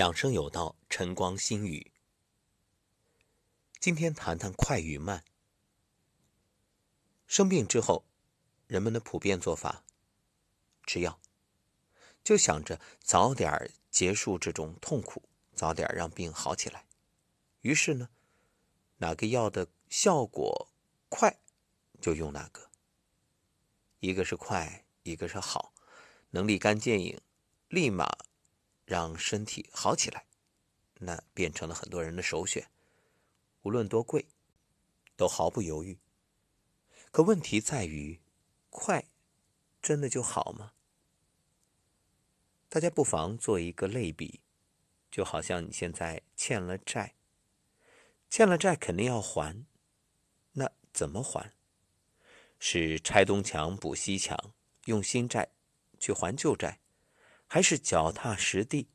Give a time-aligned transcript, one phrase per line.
[0.00, 1.92] 养生有道，晨光心语。
[3.78, 5.22] 今天谈谈快与慢。
[7.26, 8.06] 生病之后，
[8.66, 9.84] 人们的普遍做法，
[10.86, 11.20] 吃药，
[12.24, 16.86] 就想着早点结束这种痛苦，早点让病好起来。
[17.60, 18.08] 于是呢，
[18.96, 20.70] 哪个药的效果
[21.10, 21.42] 快，
[22.00, 22.70] 就用哪个。
[23.98, 25.74] 一个是快，一个是好，
[26.30, 27.20] 能立竿见影，
[27.68, 28.29] 立马。
[28.90, 30.26] 让身体好起来，
[30.98, 32.68] 那变成了很多人的首选。
[33.62, 34.26] 无论多贵，
[35.14, 35.96] 都毫不犹豫。
[37.12, 38.20] 可问题在于，
[38.68, 39.06] 快
[39.80, 40.72] 真的就好吗？
[42.68, 44.40] 大家不妨做一个类比，
[45.08, 47.14] 就好像你现在欠了债，
[48.28, 49.64] 欠了债肯定要还，
[50.54, 51.52] 那怎么还？
[52.58, 54.52] 是拆东墙补西墙，
[54.86, 55.52] 用新债
[56.00, 56.79] 去还旧债？
[57.52, 58.88] 还是脚踏实地，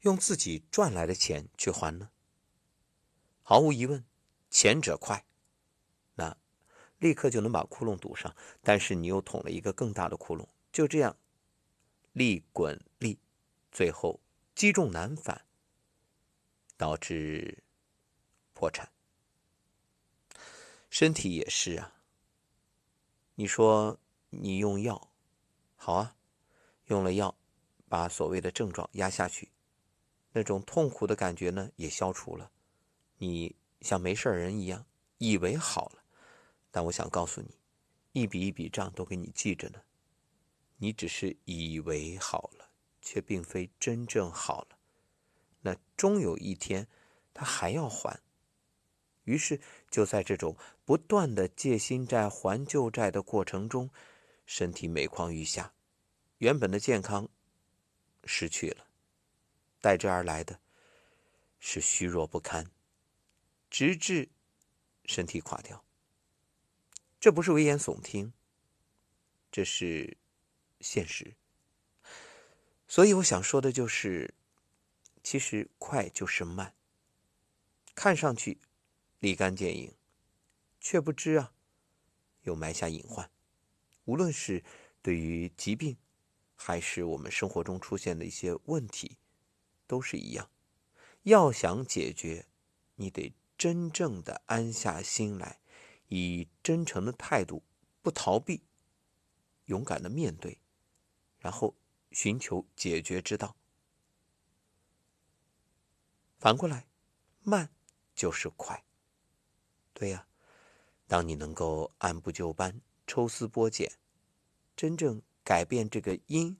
[0.00, 2.10] 用自己赚来的钱去还呢？
[3.44, 4.04] 毫无疑问，
[4.50, 5.24] 前者快，
[6.16, 6.36] 那
[6.98, 8.34] 立刻就能把窟窿堵上。
[8.62, 11.16] 但是你又捅了一个更大的窟窿，就这样，
[12.10, 13.20] 利滚利，
[13.70, 14.18] 最后
[14.56, 15.46] 积重难返，
[16.76, 17.62] 导致
[18.54, 18.90] 破产。
[20.90, 21.94] 身体也是啊。
[23.36, 24.00] 你说
[24.30, 25.12] 你用药，
[25.76, 26.16] 好啊，
[26.86, 27.37] 用了药。
[27.88, 29.50] 把所谓的症状压下去，
[30.32, 32.50] 那种痛苦的感觉呢也消除了，
[33.16, 34.84] 你像没事人一样
[35.16, 36.02] 以为好了，
[36.70, 37.58] 但我想告诉你，
[38.12, 39.80] 一笔一笔账都给你记着呢，
[40.76, 44.78] 你只是以为好了，却并非真正好了，
[45.62, 46.86] 那终有一天
[47.32, 48.20] 他还要还，
[49.24, 53.90] 于是就在这种不断的借新债还旧债的过程中，
[54.44, 55.72] 身体每况愈下，
[56.38, 57.28] 原本的健康。
[58.24, 58.86] 失去了，
[59.80, 60.60] 带之而来的
[61.58, 62.70] 是虚弱不堪，
[63.70, 64.28] 直至
[65.04, 65.84] 身体垮掉。
[67.20, 68.32] 这不是危言耸听，
[69.50, 70.16] 这是
[70.80, 71.34] 现实。
[72.86, 74.34] 所以我想说的就是，
[75.22, 76.74] 其实快就是慢，
[77.94, 78.58] 看上去
[79.18, 79.94] 立竿见影，
[80.80, 81.52] 却不知啊，
[82.42, 83.30] 又埋下隐患。
[84.04, 84.64] 无论是
[85.02, 85.96] 对于疾病。
[86.60, 89.16] 还是我们生活中出现的一些问题，
[89.86, 90.50] 都是一样。
[91.22, 92.46] 要想解决，
[92.96, 95.60] 你得真正的安下心来，
[96.08, 97.62] 以真诚的态度，
[98.02, 98.64] 不逃避，
[99.66, 100.58] 勇敢的面对，
[101.38, 101.76] 然后
[102.10, 103.56] 寻求解决之道。
[106.38, 106.88] 反过来，
[107.42, 107.70] 慢
[108.14, 108.84] 就是快。
[109.92, 110.26] 对呀，
[111.06, 113.92] 当你能够按部就班、抽丝剥茧，
[114.76, 115.22] 真正。
[115.48, 116.58] 改变这个因，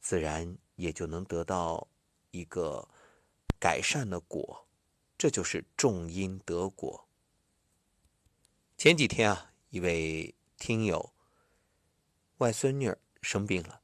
[0.00, 1.88] 自然也就能得到
[2.30, 2.88] 一个
[3.58, 4.66] 改善的果，
[5.18, 7.06] 这就是种因得果。
[8.78, 11.12] 前几天啊，一位听友
[12.38, 13.82] 外孙女生病了，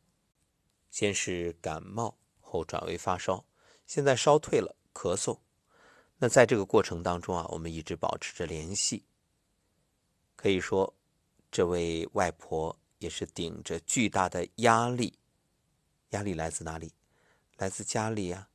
[0.91, 3.45] 先是感冒，后转为发烧，
[3.87, 5.41] 现在烧退了，咳嗽。
[6.16, 9.05] 那在这个过程当中啊，我们一直保持着联系。
[10.34, 10.95] 可以说，
[11.50, 12.78] 这位外婆。
[12.99, 15.19] 也是顶着巨大的压力，
[16.11, 16.93] 压力来自哪里？
[17.57, 18.49] 来自家里呀。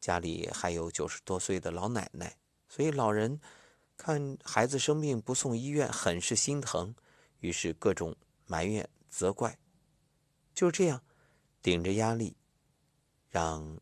[0.00, 2.36] 家里还有九十多岁的老奶奶，
[2.68, 3.40] 所以老人
[3.96, 6.94] 看孩子生病不送医院，很是心疼，
[7.38, 8.16] 于是各种
[8.46, 9.58] 埋怨、责怪。
[10.52, 11.04] 就这样，
[11.62, 12.36] 顶着压力，
[13.30, 13.80] 让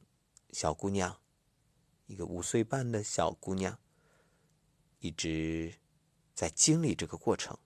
[0.53, 1.21] 小姑娘，
[2.07, 3.79] 一个五岁半的小姑娘，
[4.99, 5.75] 一直
[6.35, 7.59] 在经历这个过程。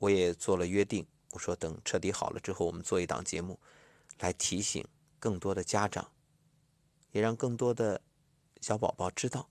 [0.00, 3.60] 我也做了约定，我说等彻底好了之后，我们做一档节目，
[4.18, 4.82] 来提醒
[5.18, 6.10] 更多的家长，
[7.12, 8.00] 也让更多的
[8.62, 9.50] 小宝宝知道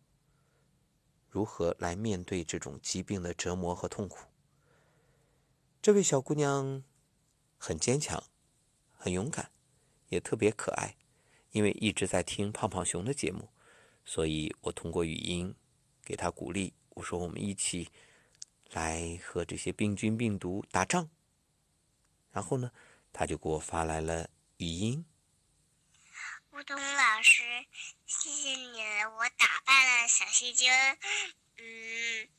[1.29, 4.25] 如何来面对这种疾病的折磨和痛苦。
[5.83, 6.83] 这位小姑娘
[7.59, 8.23] 很坚强，
[8.91, 9.51] 很勇敢，
[10.07, 10.97] 也特别可爱，
[11.51, 13.49] 因为一直在听胖胖熊的节目，
[14.03, 15.53] 所以我通过语音
[16.03, 17.89] 给她鼓励，我说我们一起。
[18.71, 21.09] 来和这些病菌、病毒打仗。
[22.31, 22.71] 然后呢，
[23.11, 25.05] 他就给我发来了语音。
[26.51, 27.43] 梧桐老师，
[28.05, 28.81] 谢谢你，
[29.17, 30.69] 我打败了小细菌。
[31.57, 32.29] 嗯，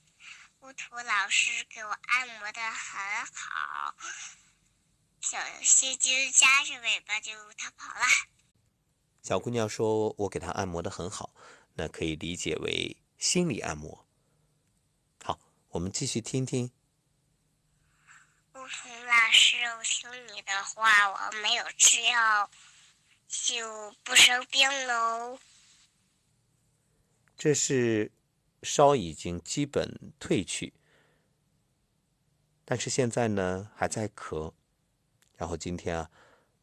[0.61, 3.01] 乌图老师给我按摩的很
[3.33, 3.95] 好，
[5.21, 8.05] 小细菌夹着尾巴就逃跑了。
[9.23, 11.35] 小姑娘说：“我给她按摩的很好，
[11.75, 14.07] 那可以理解为心理按摩。”
[15.71, 16.73] 我们继续听听。
[18.53, 18.67] 老
[19.33, 22.51] 师，我听你的话，我没有吃药，
[23.29, 25.39] 就不生病喽。
[27.37, 28.11] 这是
[28.65, 30.73] 烧已经基本退去，
[32.65, 34.53] 但是现在呢还在咳。
[35.37, 36.11] 然后今天啊，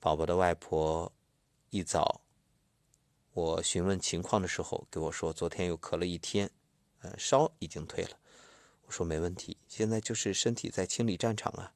[0.01, 1.11] 宝宝的外婆
[1.69, 2.21] 一早
[3.31, 6.51] 我询问情况的时候给我说，昨天又咳了一天，
[6.99, 8.19] 呃，烧已经退了。
[8.87, 11.73] 我说没问题，现在就是身体在清理战场啊，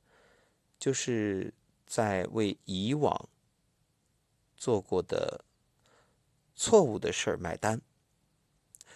[0.79, 1.53] 就是
[1.85, 3.29] 在为以往
[4.55, 5.43] 做过的
[6.55, 7.81] 错误的事儿买单。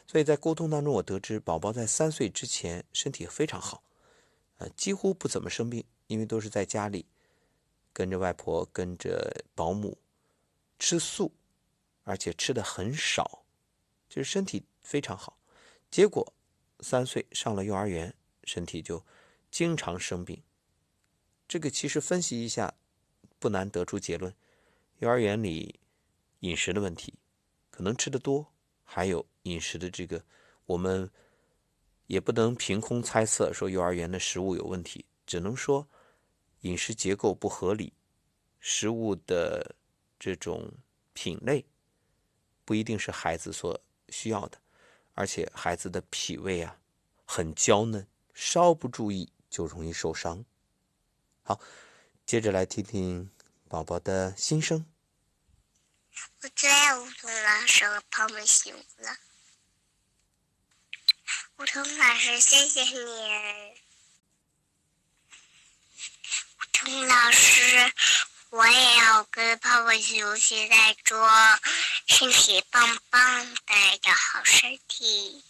[0.08, 3.84] 所以在沟通当中，我得知宝宝在三岁之前身体非常好，
[4.60, 7.06] 呃，几乎不怎么生病，因为都是在家里
[7.92, 9.98] 跟着外婆、跟着保姆
[10.80, 11.34] 吃素，
[12.04, 13.44] 而且吃的很少，
[14.08, 15.38] 就是身体非常好。
[15.92, 16.34] 结果
[16.80, 18.14] 三岁上了幼儿园，
[18.44, 19.06] 身体就
[19.50, 20.42] 经常生病。
[21.48, 22.74] 这个其实分析一下，
[23.40, 24.34] 不难得出结论：
[25.00, 25.80] 幼儿园里
[26.40, 27.14] 饮食的问题，
[27.70, 28.52] 可能吃的多。
[28.88, 30.24] 还有饮食的这个，
[30.68, 31.10] 我们
[32.06, 35.88] 也不能凭空猜测说幼儿园的食物有问题，只能说
[36.62, 37.94] 饮食结构不合理，
[38.60, 39.76] 食物的
[40.20, 40.72] 这种
[41.14, 41.66] 品类
[42.64, 44.62] 不一定是孩子所需要的，
[45.16, 46.78] 而且孩子的脾胃啊
[47.26, 50.46] 很娇嫩，稍不注意就容易受伤。
[51.42, 51.60] 好，
[52.26, 53.32] 接着来听听
[53.68, 54.86] 宝宝的心声。
[56.42, 59.18] 我最爱梧桐老师和泡沫熊了，
[61.58, 63.82] 梧桐老师，谢谢你。
[66.60, 67.94] 梧桐老师，
[68.50, 71.28] 我也要跟泡泡熊现在说，
[72.08, 73.55] 身体棒棒
[73.98, 75.44] 的，好身体，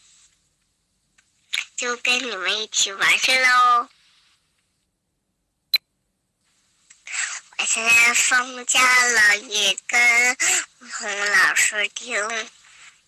[1.75, 3.89] 就跟你们一起玩去喽。
[7.57, 10.37] 我现在放假了，也跟
[10.79, 12.13] 梧桐老师听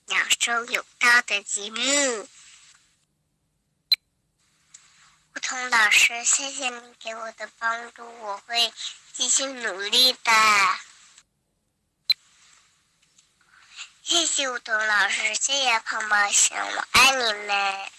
[0.07, 2.29] 养生有道的节目。
[5.35, 8.73] 梧桐老师，谢谢你给我的帮助，我会
[9.13, 10.31] 继续努力的。
[14.09, 17.91] 谢谢梧桐老师，谢谢胖胖熊，我爱你们。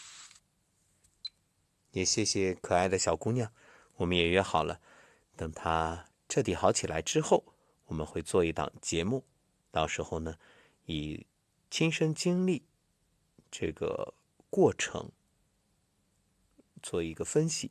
[1.91, 3.53] 也谢谢可爱的小姑娘，
[3.97, 4.81] 我们也约好了，
[5.37, 6.07] 等她。
[6.27, 7.45] 彻底好起来之后，
[7.85, 9.23] 我们会做一档节目，
[9.71, 10.39] 到时候呢，
[10.87, 11.27] 以
[11.71, 12.65] 亲身经历
[13.51, 14.15] 这个
[14.49, 15.13] 过程
[16.83, 17.71] 做一个分析，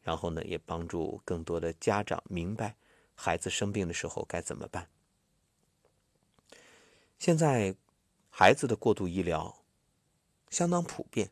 [0.00, 2.76] 然后呢，也帮助更多的家长明白
[3.16, 4.88] 孩子生病的时候该怎么办。
[7.24, 7.74] 现在
[8.28, 9.64] 孩子的过度医疗
[10.50, 11.30] 相当普遍，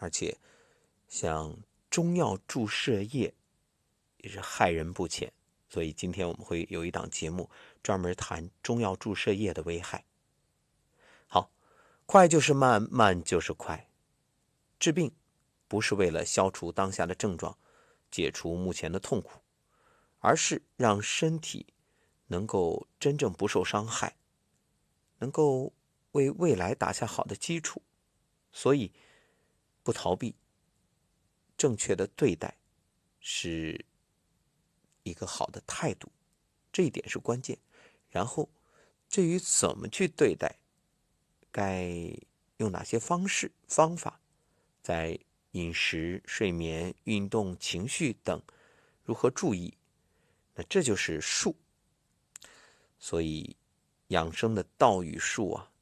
[0.00, 0.36] 而且
[1.06, 1.56] 像
[1.88, 3.32] 中药注射液
[4.16, 5.32] 也是害人不浅。
[5.68, 7.48] 所以今天我们会有一档节目
[7.84, 10.04] 专门谈中药注射液的危害。
[11.28, 11.52] 好，
[12.04, 13.88] 快就是慢，慢就是快。
[14.80, 15.14] 治病
[15.68, 17.56] 不是为了消除当下的症状，
[18.10, 19.40] 解除目前的痛苦，
[20.18, 21.74] 而是让身体
[22.26, 24.16] 能够真正不受伤害，
[25.20, 25.72] 能够
[26.12, 27.80] 为未来打下好的基础。
[28.52, 28.92] 所以，
[29.82, 30.34] 不逃避，
[31.56, 32.58] 正确的对待
[33.20, 33.86] 是。
[35.02, 36.12] 一个好的态度，
[36.70, 37.58] 这一点是关键。
[38.10, 38.50] 然后，
[39.08, 40.58] 至于怎么去对待，
[41.50, 41.90] 该
[42.58, 44.20] 用哪些方式方法，
[44.82, 45.18] 在
[45.52, 48.42] 饮食、睡眠、运动、情绪等
[49.02, 49.72] 如何注意，
[50.54, 51.56] 那这就是术。
[52.98, 53.56] 所以，
[54.10, 55.72] 养生的道与术啊，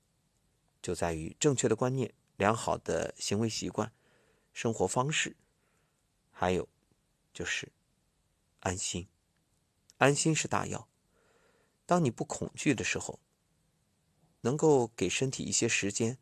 [0.80, 3.92] 就在于正确的观念、良好的行为习惯、
[4.54, 5.36] 生活方式，
[6.30, 6.66] 还有
[7.34, 7.70] 就是。
[8.60, 9.06] 安心，
[9.98, 10.88] 安心是大药。
[11.86, 13.20] 当你不恐惧的时候，
[14.40, 16.18] 能够给身体一些时间，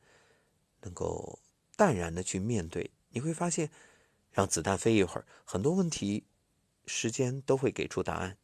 [0.83, 1.41] 能够
[1.77, 3.71] 淡然的去面对，你会发现，
[4.31, 6.27] 让子弹飞一会儿，很多问题，
[6.85, 8.37] 时间都会给出答案。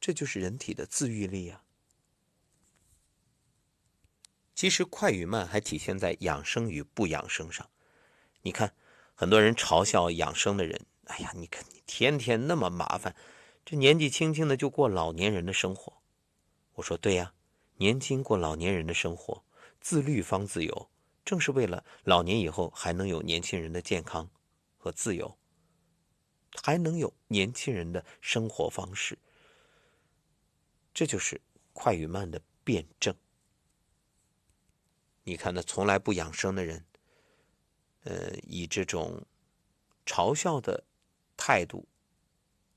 [0.00, 1.64] 这就是人体的自愈力啊。
[4.58, 7.70] 其实快与慢还体现在养生与不养生上。
[8.42, 8.74] 你看，
[9.14, 10.84] 很多人嘲笑养生的人。
[11.04, 13.14] 哎呀，你看你天天那么麻烦，
[13.64, 16.02] 这年纪轻轻的就过老年人的生活。
[16.74, 17.34] 我说对呀，
[17.76, 19.44] 年轻过老年人的生活，
[19.80, 20.90] 自律方自由，
[21.24, 24.28] 正是为了老年以后还能有年轻人的健康
[24.76, 25.38] 和自由，
[26.60, 29.16] 还能有年轻人的生活方式。
[30.92, 31.40] 这就是
[31.72, 33.14] 快与慢的辩证。
[35.28, 36.84] 你看那从来不养生的人，
[38.04, 39.26] 呃，以这种
[40.04, 40.84] 嘲笑的。
[41.40, 41.86] 态度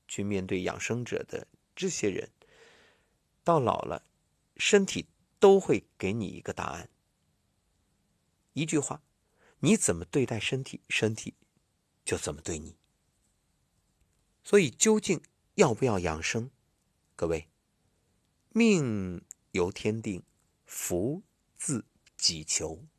[0.06, 2.30] 去面对养生者的这些人，
[3.42, 4.06] 到老了
[4.56, 5.08] 身体
[5.40, 6.88] 都会给你一个答案。
[8.52, 9.02] 一句话，
[9.58, 11.34] 你怎么对待身体，身体
[12.04, 12.76] 就怎么对你。
[14.44, 15.20] 所以，究竟
[15.56, 16.48] 要不要养生？
[17.16, 17.48] 各位，
[18.50, 20.22] 命由天定，
[20.64, 21.24] 福
[21.56, 21.84] 自
[22.22, 22.91] 己求。